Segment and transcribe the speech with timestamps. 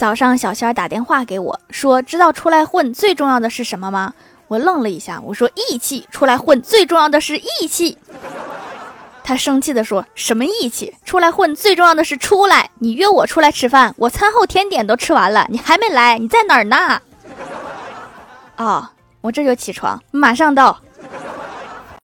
[0.00, 4.14] 早上小仙儿打电话给我说，知道出来混最重要的是什么吗？
[4.48, 6.08] 我愣了一下，我说：‘义气’。
[6.10, 7.98] 出来混最重要的是义气，
[9.22, 12.70] 他生气地说：‘什么义气？’出来混最重要的是出来。
[12.78, 17.02] 你约我出来吃饭，我餐后甜点都吃完了，你还没来，你在哪儿呢？
[18.56, 18.88] 哦，
[19.20, 20.80] 我这就起床，马上到。